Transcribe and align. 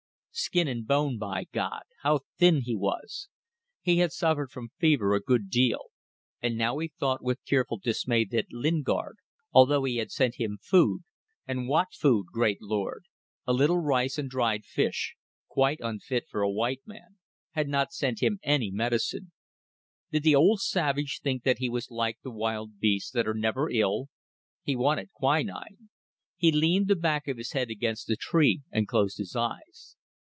Skin 0.33 0.65
and 0.65 0.87
bone, 0.87 1.17
by 1.17 1.43
God! 1.51 1.81
How 2.03 2.21
thin 2.37 2.61
he 2.61 2.73
was!... 2.73 3.27
He 3.81 3.97
had 3.97 4.13
suffered 4.13 4.49
from 4.49 4.71
fever 4.79 5.13
a 5.13 5.19
good 5.19 5.49
deal, 5.49 5.87
and 6.41 6.57
now 6.57 6.77
he 6.77 6.87
thought 6.87 7.21
with 7.21 7.43
tearful 7.43 7.77
dismay 7.79 8.23
that 8.31 8.45
Lingard, 8.49 9.17
although 9.51 9.83
he 9.83 9.97
had 9.97 10.09
sent 10.09 10.35
him 10.35 10.57
food 10.61 11.01
and 11.45 11.67
what 11.67 11.91
food, 11.93 12.27
great 12.31 12.61
Lord: 12.61 13.07
a 13.45 13.51
little 13.51 13.79
rice 13.79 14.17
and 14.17 14.29
dried 14.29 14.63
fish; 14.63 15.17
quite 15.49 15.81
unfit 15.81 16.29
for 16.29 16.41
a 16.41 16.49
white 16.49 16.83
man 16.87 17.17
had 17.51 17.67
not 17.67 17.91
sent 17.91 18.23
him 18.23 18.39
any 18.41 18.71
medicine. 18.71 19.33
Did 20.13 20.23
the 20.23 20.35
old 20.37 20.61
savage 20.61 21.19
think 21.21 21.43
that 21.43 21.57
he 21.59 21.67
was 21.67 21.91
like 21.91 22.19
the 22.23 22.31
wild 22.31 22.79
beasts 22.79 23.11
that 23.11 23.27
are 23.27 23.33
never 23.35 23.69
ill? 23.69 24.07
He 24.63 24.77
wanted 24.77 25.11
quinine. 25.11 25.89
He 26.37 26.53
leaned 26.53 26.87
the 26.87 26.95
back 26.95 27.27
of 27.27 27.37
his 27.37 27.51
head 27.51 27.69
against 27.69 28.07
the 28.07 28.15
tree 28.15 28.61
and 28.71 28.87
closed 28.87 29.17
his 29.17 29.35
eyes. 29.35 29.97